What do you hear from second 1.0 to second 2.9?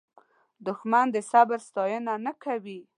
د صبر ستاینه نه کوي